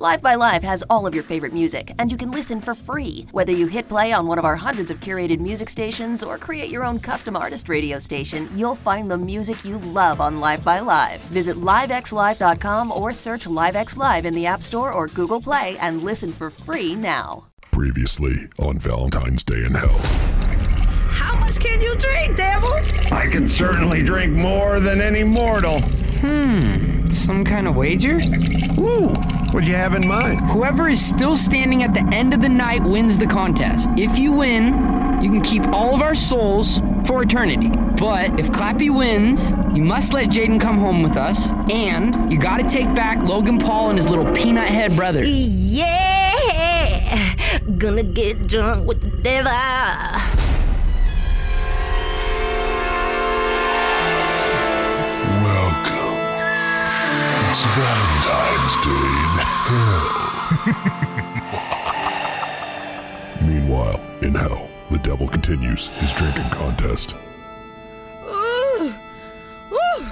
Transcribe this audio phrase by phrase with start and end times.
[0.00, 3.26] Live by Live has all of your favorite music, and you can listen for free.
[3.32, 6.70] Whether you hit play on one of our hundreds of curated music stations or create
[6.70, 10.78] your own custom artist radio station, you'll find the music you love on Live by
[10.78, 11.20] Live.
[11.32, 16.30] Visit livexlive.com or search LiveX Live in the App Store or Google Play and listen
[16.30, 17.46] for free now.
[17.72, 19.98] Previously on Valentine's Day in Hell.
[21.10, 22.72] How much can you drink, devil?
[23.10, 25.80] I can certainly drink more than any mortal.
[26.20, 28.18] Hmm, some kind of wager?
[28.78, 29.12] Ooh,
[29.52, 30.40] what do you have in mind?
[30.50, 33.88] Whoever is still standing at the end of the night wins the contest.
[33.96, 34.66] If you win,
[35.22, 37.70] you can keep all of our souls for eternity.
[37.98, 42.64] But if Clappy wins, you must let Jaden come home with us, and you gotta
[42.64, 45.24] take back Logan Paul and his little peanut head brother.
[45.24, 47.34] Yeah!
[47.78, 49.50] Gonna get drunk with the devil.
[55.42, 56.18] Welcome.
[57.48, 58.07] It's Valentine's Day in Hell.
[63.42, 67.14] Meanwhile, in Hell, the devil continues his drinking contest.
[68.24, 68.92] Ooh,
[69.72, 70.06] ooh,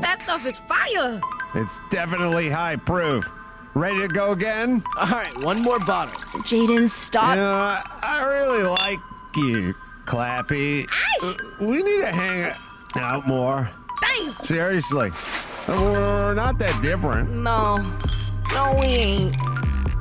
[0.00, 1.20] that stuff is fire.
[1.54, 3.28] It's definitely high proof.
[3.74, 4.82] Ready to go again?
[4.96, 6.14] All right, one more bottle.
[6.42, 7.34] Jaden, stop.
[7.36, 8.98] You know, I, I really like
[9.36, 9.74] you,
[10.06, 10.88] Clappy.
[11.22, 12.52] Uh, We need to hang
[12.96, 13.68] out more.
[14.00, 14.32] Dang.
[14.42, 15.10] Seriously.
[15.68, 17.36] We're not that different.
[17.38, 17.78] No,
[18.56, 19.36] no, we ain't.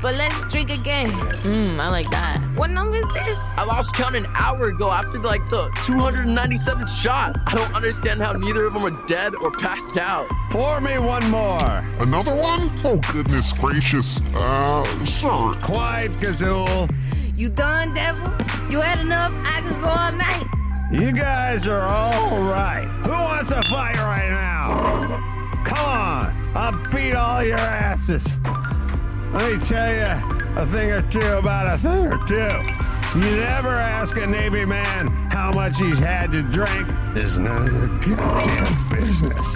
[0.02, 1.10] But let's drink again.
[1.44, 2.40] Mmm, I like that.
[2.56, 3.38] What number is this?
[3.58, 7.38] I lost count an hour ago after like the 297th shot.
[7.48, 10.30] I don't understand how neither of them are dead or passed out.
[10.52, 11.84] Pour me one more.
[12.00, 12.72] Another one?
[12.86, 14.22] Oh, goodness gracious.
[14.36, 15.52] Uh, sir.
[15.62, 16.90] Quiet, Gazool.
[17.38, 18.32] You done, devil?
[18.70, 19.34] You had enough?
[19.44, 20.48] I could go all night.
[20.92, 22.88] You guys are all right.
[23.04, 25.08] Who wants a fight right now?
[25.66, 28.26] Come on, I'll beat all your asses.
[29.34, 33.20] Let me tell you a thing or two about a thing or two.
[33.20, 36.88] You never ask a Navy man how much he's had to drink.
[37.14, 39.56] It's none of your goddamn business.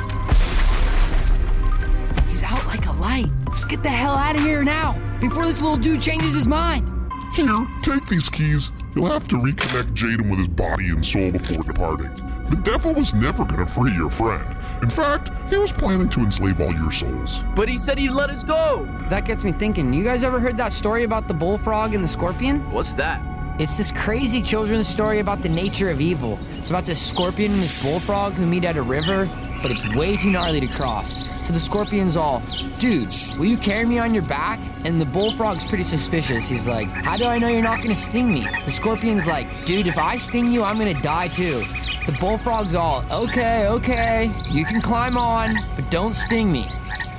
[2.27, 3.29] He's out like a light.
[3.47, 6.89] Let's get the hell out of here now, before this little dude changes his mind.
[7.33, 8.71] Here, take these keys.
[8.93, 12.28] You'll have to reconnect Jaden with his body and soul before departing.
[12.49, 14.43] The devil was never gonna free your friend.
[14.81, 17.43] In fact, he was planning to enslave all your souls.
[17.53, 18.87] But he said he'd let us go.
[19.09, 19.93] That gets me thinking.
[19.93, 22.67] You guys ever heard that story about the bullfrog and the scorpion?
[22.71, 23.21] What's that?
[23.59, 26.39] It's this crazy children's story about the nature of evil.
[26.55, 29.29] It's about this scorpion and this bullfrog who meet at a river,
[29.61, 31.29] but it's way too gnarly to cross.
[31.45, 32.41] So the scorpion's all,
[32.79, 34.59] dude, will you carry me on your back?
[34.85, 36.47] And the bullfrog's pretty suspicious.
[36.47, 38.47] He's like, how do I know you're not gonna sting me?
[38.65, 41.61] The scorpion's like, dude, if I sting you, I'm gonna die too.
[42.05, 46.65] The bullfrog's all, okay, okay, you can climb on, but don't sting me.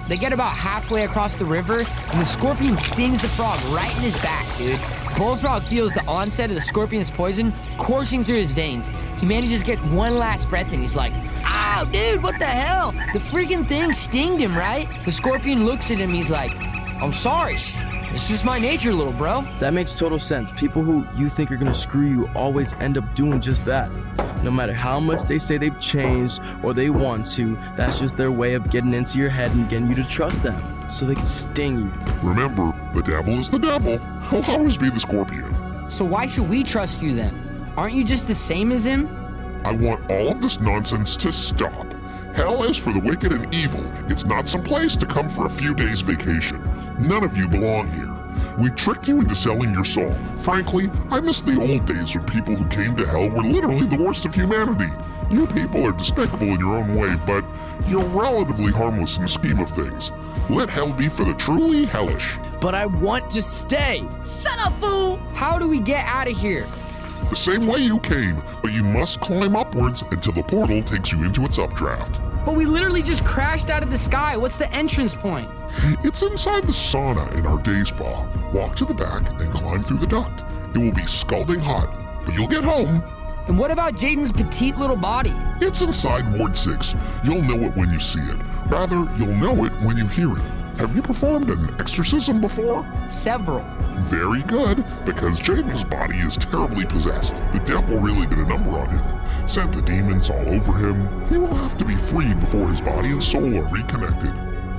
[0.09, 4.03] They get about halfway across the river, and the scorpion stings the frog right in
[4.03, 4.81] his back, dude.
[5.17, 8.89] Bullfrog feels the onset of the scorpion's poison coursing through his veins.
[9.19, 11.13] He manages to get one last breath, and he's like,
[11.45, 12.91] Ow, dude, what the hell?
[13.13, 14.89] The freaking thing stinged him, right?
[15.05, 16.53] The scorpion looks at him, he's like,
[17.01, 17.57] I'm sorry.
[18.13, 19.43] It's just my nature, little bro.
[19.61, 20.51] That makes total sense.
[20.51, 23.89] People who you think are gonna screw you always end up doing just that.
[24.43, 28.33] No matter how much they say they've changed or they want to, that's just their
[28.33, 30.61] way of getting into your head and getting you to trust them
[30.91, 31.93] so they can sting you.
[32.29, 33.99] Remember, the devil is the devil.
[34.29, 35.89] He'll always be the scorpion.
[35.89, 37.33] So why should we trust you then?
[37.77, 39.09] Aren't you just the same as him?
[39.65, 41.87] I want all of this nonsense to stop.
[42.35, 43.85] Hell is for the wicked and evil.
[44.09, 46.63] It's not some place to come for a few days vacation.
[46.99, 48.17] None of you belong here.
[48.59, 50.13] We tricked you into selling your soul.
[50.37, 54.03] Frankly, I miss the old days when people who came to hell were literally the
[54.03, 54.93] worst of humanity.
[55.31, 57.45] You people are despicable in your own way, but
[57.89, 60.13] you're relatively harmless in the scheme of things.
[60.49, 62.37] Let hell be for the truly hellish.
[62.61, 64.05] But I want to stay.
[64.25, 65.17] Shut up, fool!
[65.35, 66.67] How do we get out of here?
[67.29, 71.23] The same way you came, but you must climb upwards until the portal takes you
[71.25, 72.21] into its updraft.
[72.45, 74.37] But we literally just crashed out of the sky.
[74.37, 75.49] What's the entrance point?
[76.03, 78.27] It's inside the sauna in our day spa.
[78.53, 80.43] Walk to the back and climb through the duct.
[80.75, 81.95] It will be scalding hot,
[82.25, 83.03] but you'll get home.
[83.47, 85.35] And what about Jaden's petite little body?
[85.61, 86.95] It's inside Ward 6.
[87.25, 88.39] You'll know it when you see it.
[88.67, 90.60] Rather, you'll know it when you hear it.
[90.79, 92.87] Have you performed an exorcism before?
[93.07, 93.65] Several.
[94.03, 97.37] Very good, because Jaden's body is terribly possessed.
[97.53, 101.29] The devil really did a number on him, sent the demons all over him.
[101.29, 104.33] He will have to be freed before his body and soul are reconnected.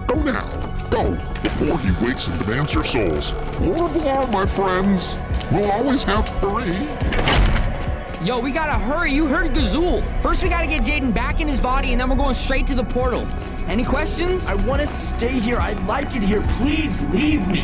[0.08, 0.48] Go now,
[0.90, 1.12] go,
[1.44, 3.34] before he wakes and demands your souls.
[3.62, 5.16] Au revoir, my friends.
[5.52, 8.26] We'll always have to hurry.
[8.26, 9.12] Yo, we gotta hurry.
[9.12, 10.04] You heard Gazul.
[10.22, 12.76] First, we gotta get Jaden back in his body, and then we're going straight to
[12.76, 13.26] the portal.
[13.71, 14.50] Any questions?
[14.50, 15.56] I want to stay here.
[15.57, 16.41] I like it here.
[16.57, 17.62] Please leave me.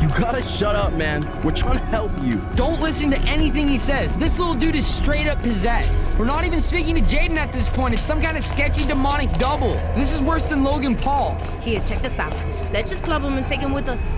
[0.00, 1.28] You gotta shut up, man.
[1.42, 2.40] We're trying to help you.
[2.56, 4.16] Don't listen to anything he says.
[4.16, 6.06] This little dude is straight up possessed.
[6.18, 7.92] We're not even speaking to Jaden at this point.
[7.92, 9.74] It's some kind of sketchy demonic double.
[9.94, 11.38] This is worse than Logan Paul.
[11.60, 12.32] Here, check this out.
[12.72, 14.14] Let's just club him and take him with us.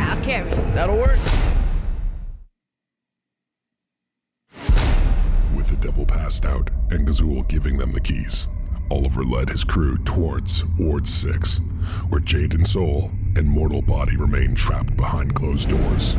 [0.00, 0.48] I'll carry.
[0.74, 1.18] That'll work.
[5.56, 8.46] With the devil passed out and Gazul giving them the keys,
[8.90, 11.58] Oliver led his crew towards Ward 6,
[12.08, 16.16] where Jaden's soul and mortal body remain trapped behind closed doors.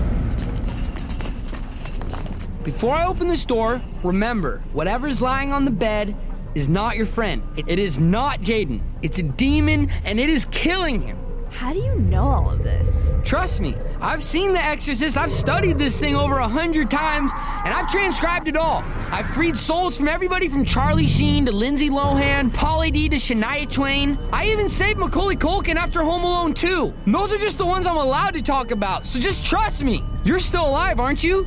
[2.64, 6.16] Before I open this door, remember whatever's lying on the bed
[6.54, 7.42] is not your friend.
[7.56, 8.82] It is not Jaden.
[9.02, 11.18] It's a demon and it is killing him.
[11.60, 13.14] How do you know all of this?
[13.26, 17.34] Trust me, I've seen The Exorcist, I've studied this thing over a hundred times,
[17.66, 18.82] and I've transcribed it all.
[19.12, 23.70] I've freed souls from everybody from Charlie Sheen to Lindsay Lohan, Pauly D to Shania
[23.70, 24.18] Twain.
[24.32, 26.94] I even saved Macaulay Culkin after Home Alone 2.
[27.06, 30.02] And those are just the ones I'm allowed to talk about, so just trust me.
[30.24, 31.46] You're still alive, aren't you?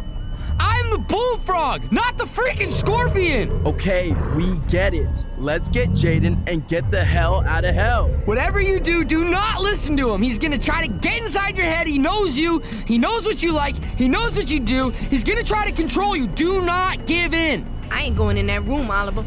[0.59, 3.51] I'm the bullfrog, not the freaking scorpion!
[3.67, 5.25] Okay, we get it.
[5.39, 8.09] Let's get Jaden and get the hell out of hell.
[8.25, 10.23] Whatever you do, do not listen to him.
[10.23, 11.87] He's gonna try to get inside your head.
[11.87, 12.61] He knows you.
[12.87, 13.77] He knows what you like.
[13.97, 14.91] He knows what you do.
[14.91, 16.27] He's gonna try to control you.
[16.27, 17.67] Do not give in.
[17.91, 19.25] I ain't going in that room, Oliver.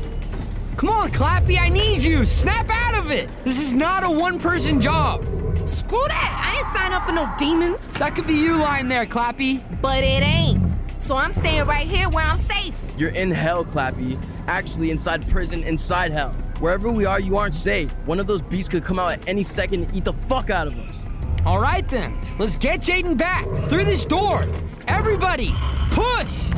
[0.78, 2.26] Come on, Clappy, I need you.
[2.26, 3.30] Snap out of it.
[3.46, 5.24] This is not a one person job.
[5.68, 6.44] Screw that!
[6.46, 7.94] I didn't sign up for no demons.
[7.94, 9.64] That could be you lying there, Clappy.
[9.82, 10.65] But it ain't.
[10.98, 12.94] So I'm staying right here where I'm safe.
[12.98, 14.22] You're in hell, Clappy.
[14.48, 16.34] Actually, inside prison, inside hell.
[16.60, 17.92] Wherever we are, you aren't safe.
[18.06, 20.68] One of those beasts could come out at any second and eat the fuck out
[20.68, 21.06] of us.
[21.46, 24.48] All right then, let's get Jaden back through this door.
[24.88, 25.52] Everybody,
[25.92, 26.50] push!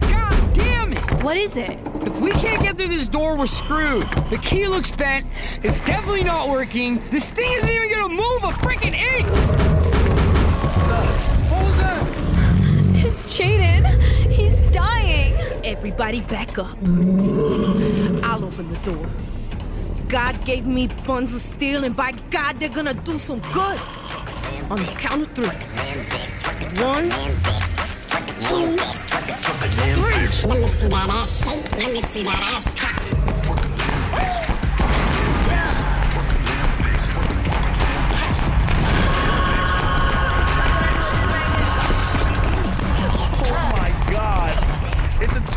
[0.00, 1.22] God damn it!
[1.22, 1.78] What is it?
[2.02, 4.02] If we can't get through this door, we're screwed.
[4.30, 5.26] The key looks bent.
[5.62, 7.02] It's definitely not working.
[7.10, 9.57] This thing isn't even gonna move a freaking inch.
[13.18, 13.84] It's Jaden.
[14.30, 15.34] He's dying.
[15.64, 16.78] Everybody back up.
[18.22, 19.10] I'll open the door.
[20.06, 23.80] God gave me buns of steel, and by God, they're gonna do some good.
[24.70, 25.48] On the count of three.
[26.80, 27.10] One,
[28.46, 28.76] two,
[29.96, 30.28] three.
[30.48, 31.72] Let me see that ass shake.
[31.76, 32.66] Let me see that ass.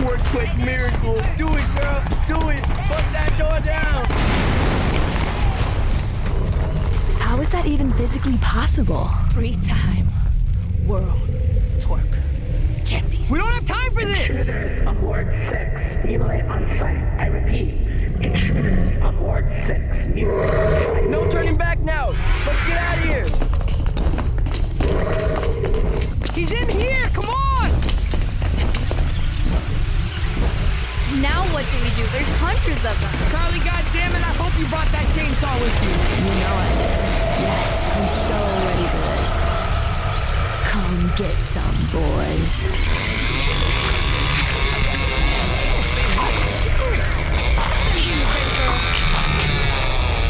[0.01, 1.13] It's twerk quick miracle.
[1.37, 2.01] Do it, girl.
[2.27, 2.61] Do it.
[2.89, 4.05] Bust that door down.
[7.19, 9.09] How is that even physically possible?
[9.29, 10.07] Three-time
[10.87, 11.19] world
[11.79, 12.17] twerk
[12.83, 13.29] champion.
[13.29, 14.29] We don't have time for this.
[14.29, 16.05] Intruders on Ward 6.
[16.05, 17.03] Mutilate on site.
[17.19, 17.75] I repeat.
[18.21, 20.07] Intruders on Ward 6.
[20.07, 21.09] Mutilate on site.
[21.09, 22.13] No turning back now.
[22.47, 23.25] Let's get out of here.
[26.33, 27.07] He's in here.
[27.09, 27.40] Come on.
[32.01, 32.07] Do?
[32.11, 33.13] There's hundreds of them.
[33.29, 35.93] Carly, goddammit, I hope you brought that chainsaw with you.
[36.25, 36.97] You know I did.
[37.45, 39.31] Yes, I'm so ready for this.
[40.71, 42.53] Come get some, boys.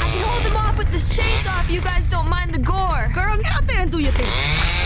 [0.01, 3.09] I can hold them off with this chainsaw if you guys don't mind the gore.
[3.13, 4.80] Girl, get out there and do your thing.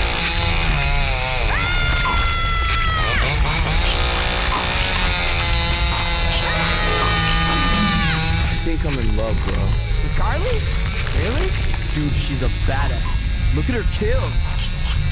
[8.75, 9.63] Think I'm in love, bro.
[10.03, 10.59] With Carly?
[11.23, 11.49] Really?
[11.93, 13.55] Dude, she's a badass.
[13.55, 14.21] Look at her kill.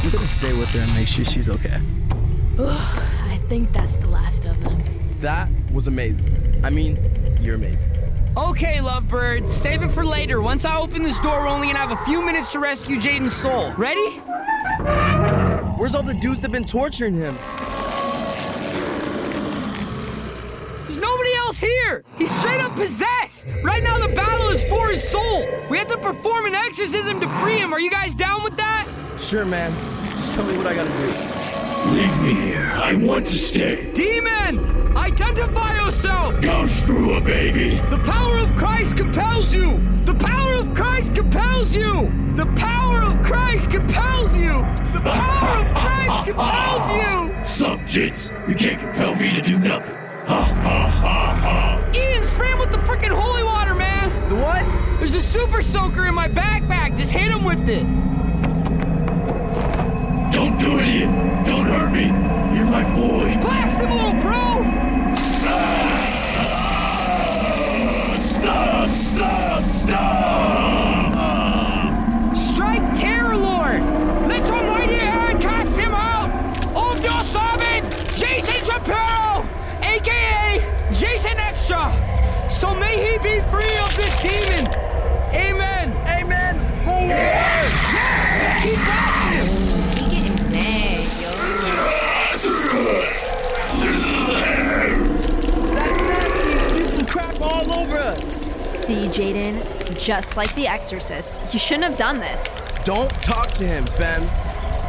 [0.03, 1.79] We're gonna stay with her and make sure she's okay.
[2.60, 4.84] I think that's the last of them.
[5.22, 6.60] That was amazing.
[6.62, 7.00] I mean,
[7.39, 7.89] you're amazing.
[8.36, 10.41] Okay, lovebirds, save it for later.
[10.41, 13.34] Once I open this door, we're only gonna have a few minutes to rescue Jaden's
[13.34, 13.72] soul.
[13.77, 14.17] Ready?
[15.77, 17.38] Where's all the dudes that have been torturing him?
[20.86, 22.03] There's nobody else here.
[22.17, 23.48] He's straight up possessed.
[23.63, 25.48] Right now, the battle is for his soul.
[25.70, 27.74] We have to perform an exorcism to free him.
[27.74, 28.88] Are you guys down with that?
[29.17, 29.72] Sure, man.
[30.12, 31.43] Just tell me what I gotta do.
[31.91, 32.72] Leave me here.
[32.75, 33.91] I want to stay.
[33.93, 36.39] Demon, identify yourself.
[36.41, 37.75] Go screw a baby.
[37.89, 39.82] The power of Christ compels you.
[40.05, 42.12] The power of Christ compels you!
[42.36, 44.51] The power of Christ compels you!
[44.93, 47.46] The power of Christ compels you!
[47.46, 48.32] Sup, Jits?
[48.48, 49.96] You can't compel me to do nothing.
[49.96, 51.22] Ha ha ha ha.
[51.95, 54.09] Ian, spray him with the freaking holy water, man!
[54.29, 54.65] The what?
[54.99, 56.97] There's a super soaker in my backpack.
[56.97, 57.83] Just hit him with it.
[60.31, 61.43] Don't do it, Ian.
[61.43, 62.05] Don't hurt me.
[62.55, 63.37] You're my boy.
[63.41, 64.63] Blast him, little bro!
[68.17, 68.87] Stop!
[68.87, 69.63] Stop!
[69.63, 70.92] Stop!
[83.93, 84.65] Free of this demon!
[85.35, 85.93] Amen!
[86.07, 86.55] Amen!
[87.07, 87.71] Yes!
[88.63, 89.45] He got him!
[90.09, 91.29] Getting mad, yo.
[95.73, 96.50] That's nasty!
[96.85, 98.19] You can crap all over us!
[98.65, 99.53] See, Jaden,
[100.00, 102.62] just like The Exorcist, you shouldn't have done this.
[102.85, 104.23] Don't talk to him, fam.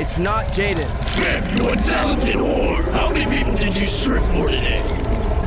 [0.00, 0.88] It's not Jaden.
[1.16, 2.82] Fam, you a talented whore.
[2.92, 4.82] How many people did you strip for today?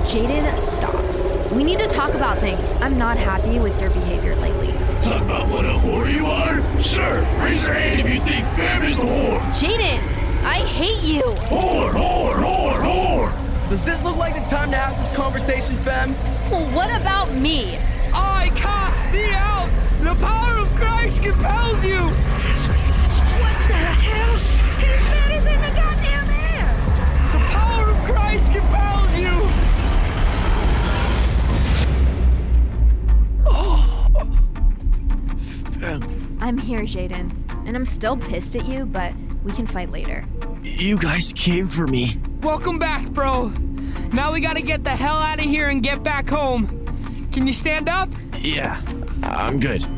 [0.05, 1.06] Jaden, stop.
[1.51, 2.69] We need to talk about things.
[2.81, 4.73] I'm not happy with your behavior lately.
[5.01, 6.61] Talk about what a whore you are?
[6.81, 9.39] Sure, raise your hand if you think Fam is a whore.
[9.51, 9.97] Jaden,
[10.43, 11.21] I hate you.
[11.21, 13.69] Whore, whore, whore, whore.
[13.69, 16.13] Does this look like the time to have this conversation, fam?
[16.51, 17.77] Well, what about me?
[18.13, 18.51] I
[36.47, 37.29] I'm here, Jaden.
[37.67, 39.11] And I'm still pissed at you, but
[39.43, 40.23] we can fight later.
[40.63, 42.21] You guys came for me.
[42.41, 43.49] Welcome back, bro.
[44.13, 46.67] Now we gotta get the hell out of here and get back home.
[47.33, 48.07] Can you stand up?
[48.39, 48.81] Yeah,
[49.23, 49.81] I'm good.
[49.81, 49.89] You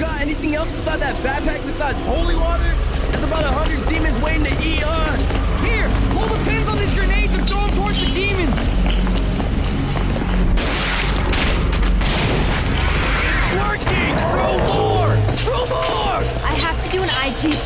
[0.00, 2.74] got anything else inside that backpack besides holy water?
[3.12, 5.41] There's about a hundred demons waiting to eat us.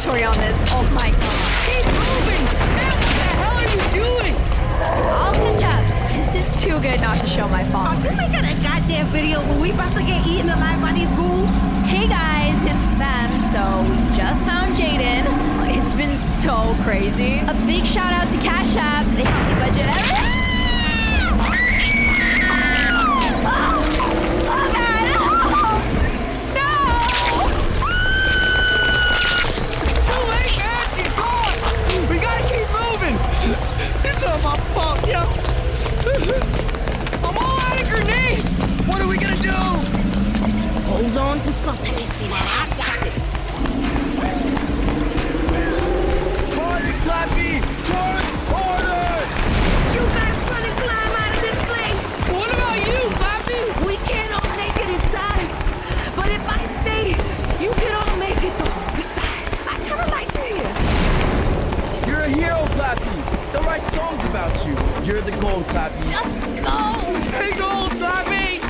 [0.07, 0.59] IG story on this.
[0.71, 1.37] Oh my god.
[1.67, 2.45] Keep moving!
[2.75, 4.35] Man, what the hell are you doing?
[5.11, 5.83] I'll catch up.
[6.13, 7.87] This is too good not to show my phone.
[7.87, 11.11] Are you making a goddamn video when we about to get eaten alive by these
[11.13, 11.49] ghouls?
[11.87, 13.31] Hey guys, it's Fem.
[13.51, 15.27] So we just found Jaden.
[15.77, 17.39] It's been so crazy.
[17.41, 19.07] A big shout out to Cash App.
[19.17, 20.36] They helped me budget everything.
[34.37, 35.21] It's my fault, yo.
[37.27, 38.61] I'm all out of grenades.
[38.87, 39.51] What are we gonna do?
[40.91, 41.95] Hold on to something.
[41.95, 43.33] I got this.
[46.55, 47.76] Harder, Clappy!
[63.97, 64.75] Songs about you.
[65.07, 66.11] You're the gold, Clappy.
[66.11, 66.37] Just
[66.67, 67.21] go.
[67.31, 68.61] Stay gold, Flappy.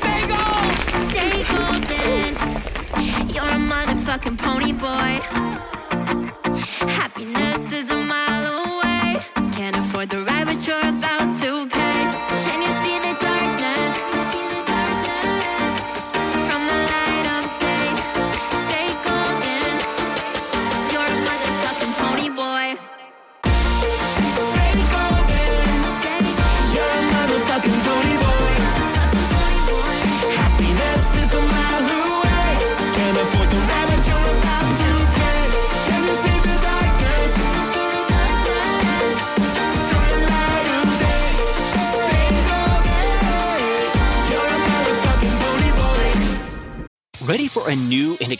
[0.00, 0.72] Stay gold.
[1.10, 2.30] Stay golden.
[3.34, 5.79] You're a motherfucking pony boy.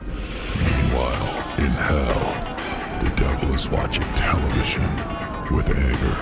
[0.00, 4.90] Meanwhile, in hell, the devil is watching television
[5.50, 6.16] with anger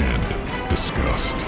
[0.00, 1.46] and disgust.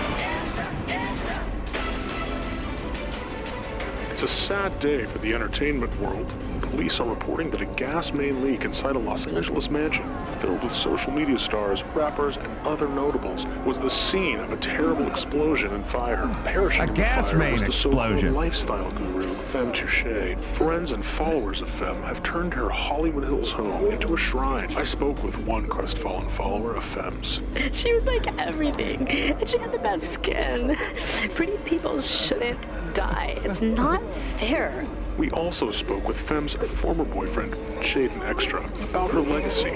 [4.22, 6.30] It's a sad day for the entertainment world.
[6.60, 10.04] Police are reporting that a gas main leak inside a Los Angeles mansion,
[10.40, 15.06] filled with social media stars, rappers, and other notables, was the scene of a terrible
[15.06, 16.30] explosion and fire.
[16.44, 18.34] Perishing A in gas fire main was the explosion.
[18.34, 20.36] lifestyle guru, Femme Touche.
[20.52, 24.70] Friends and followers of Femme have turned her Hollywood Hills home into a shrine.
[24.76, 27.40] I spoke with one crestfallen follower of Femme's.
[27.72, 29.08] She was like everything.
[29.08, 30.76] And she had the best skin.
[31.34, 32.60] Pretty people shouldn't
[32.94, 33.38] die.
[33.44, 34.02] It's not
[34.38, 34.86] fair.
[35.18, 39.72] We also spoke with Femme's former boyfriend, Jaden Extra, about her legacy.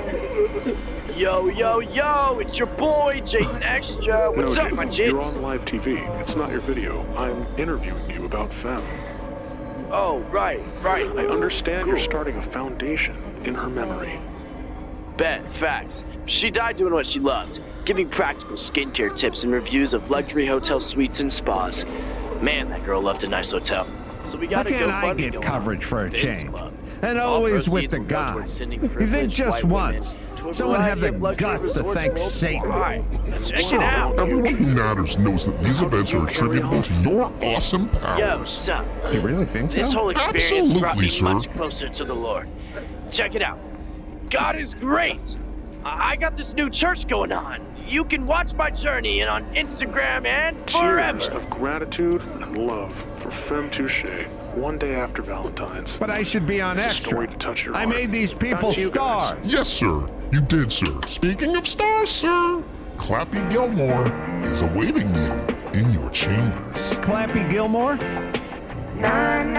[1.15, 4.31] Yo, yo, yo, it's your boy, Jaden Extra.
[4.33, 5.99] What's no, up, my Jaden, you're on live TV.
[6.21, 7.05] It's not your video.
[7.15, 8.83] I'm interviewing you about Femme.
[9.91, 11.07] Oh, right, right.
[11.07, 14.19] I understand you're starting a foundation in her memory.
[15.17, 16.05] Bet, facts.
[16.27, 20.81] She died doing what she loved, giving practical skincare tips and reviews of luxury hotel
[20.81, 21.85] suites and spas.
[22.41, 23.87] Man, that girl loved a nice hotel.
[24.27, 26.51] So we got to can't go I get coverage for a change?
[26.51, 26.73] Club.
[27.03, 28.33] And All always with the will go guy.
[28.35, 30.17] towards You think just once
[30.53, 32.17] someone have the variety of luxury guts to thank.
[32.19, 33.45] Satan?
[33.47, 33.83] Check Sir,
[34.19, 38.51] everyone who matters knows that these events are attributable to your awesome Yo, powers.
[38.51, 38.87] son.
[39.13, 39.99] You really think This so?
[39.99, 42.49] whole experience brought me Absolutely, much closer to the Lord.
[43.11, 43.59] Check it out.
[44.31, 45.21] God is great.
[45.85, 47.61] I I got this new church going on.
[47.87, 51.19] You can watch my journey and on Instagram and forever.
[51.19, 54.05] Tears of gratitude and love for Femme Touche.
[54.55, 55.97] One day after Valentine's.
[55.99, 57.09] But I should be on It's a extra.
[57.11, 57.89] story to touch your I heart.
[57.97, 59.39] made these people Back to you guys.
[59.39, 59.53] stars.
[59.53, 60.09] Yes, sir.
[60.33, 61.01] You did, sir.
[61.07, 62.63] Speaking of stars, sir,
[62.97, 64.07] Clappy Gilmore
[64.45, 65.33] is awaiting you
[65.75, 66.93] in your chambers.
[67.03, 67.97] Clappy Gilmore?
[68.97, 69.55] First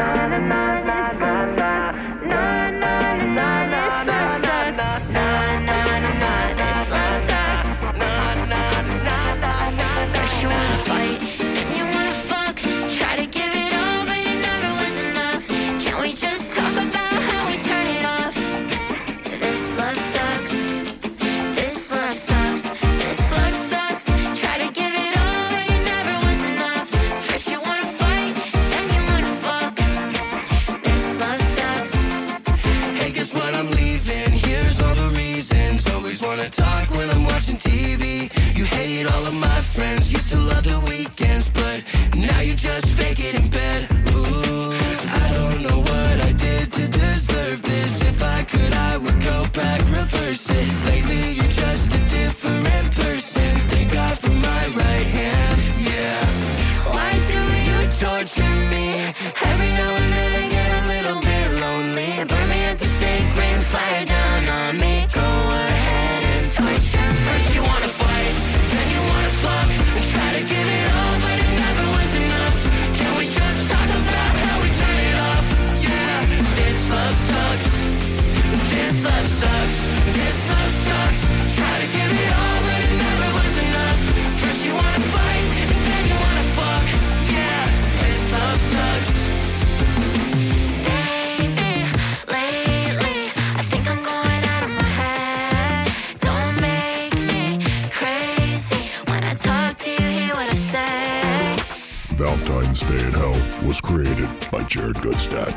[102.81, 103.31] Day in Hell
[103.65, 105.55] was created by Jared Gutstadt.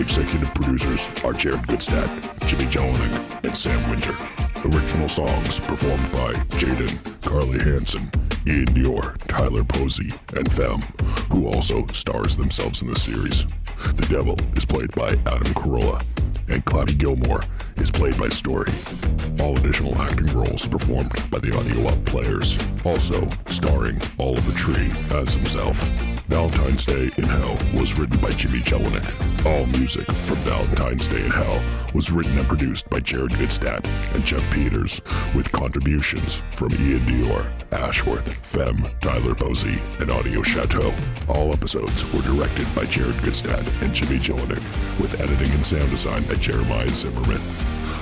[0.00, 2.08] Executive producers are Jared Gutstadt,
[2.46, 4.14] Jimmy Jellinek, and Sam Winter.
[4.64, 8.10] Original songs performed by Jaden, Carly Hansen,
[8.46, 10.80] Iann Dior, Tyler Posey, and Fem,
[11.30, 13.44] who also stars themselves in the series.
[13.94, 16.02] The Devil is played by Adam Carolla,
[16.48, 17.44] and Clappy Gilmore
[17.76, 18.72] is played by Story.
[19.40, 25.34] All additional acting roles performed by the Audio Up players, also starring Oliver Tree as
[25.34, 25.90] himself.
[26.28, 29.44] Valentine's Day in Hell was written by Jimmy Jellinek.
[29.44, 33.84] All music from Valentine's Day in Hell was written and produced by Jared Gutstadt
[34.14, 35.02] and Jeff Peters,
[35.34, 40.94] with contributions from Iann Dior, Ashworth, Fem, Tyler Posey, and Audio Chateau.
[41.28, 44.62] All episodes were directed by Jared Gutstadt and Jimmy Jellinek,
[44.98, 47.40] with editing and sound design by Jeremiah Zimmerman.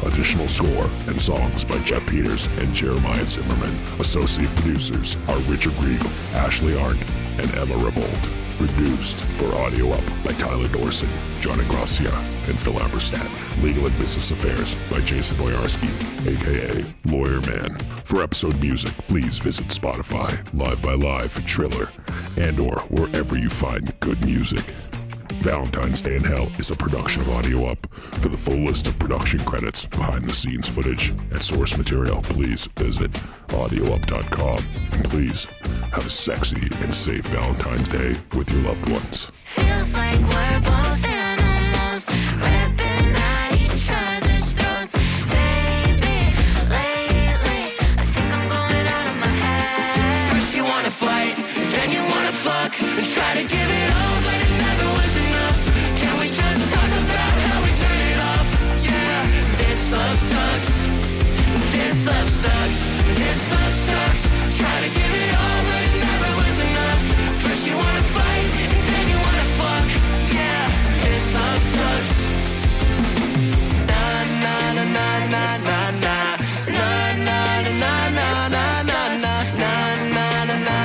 [0.04, 3.74] Additional score and songs by Jeff Peters and Jeremiah Zimmerman.
[3.98, 7.00] Associate producers are Richard Riegel, Ashley Arndt,
[7.38, 8.38] and Emma Rebold.
[8.58, 11.08] Produced for Audio Up by Tyler Dorson,
[11.40, 12.12] John Ingracia,
[12.48, 13.62] and Phil Aberstadt.
[13.62, 15.88] Legal and Business Affairs by Jason Boyarski,
[16.26, 17.76] aka Lawyer Man.
[18.04, 21.90] For episode music, please visit Spotify, Live by Live, Triller,
[22.38, 24.64] and or wherever you find good music.
[25.42, 27.92] Valentine's Day in Hell is a production of Audio Up.
[27.94, 32.68] For the full list of production credits, behind the scenes footage, and source material, please
[32.76, 33.10] visit
[33.48, 34.64] audioup.com.
[34.92, 35.46] And please
[35.92, 39.32] have a sexy and safe Valentine's Day with your loved ones.